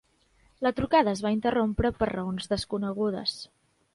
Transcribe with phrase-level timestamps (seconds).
[0.67, 3.37] La trucada es va interrompre per raons desconegudes.